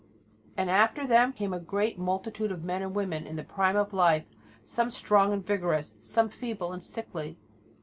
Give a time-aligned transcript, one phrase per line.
[0.57, 4.25] After them came a great multitude of men and women in the prime of life,
[4.65, 7.37] some strong and vigorous, some feeble and sickly.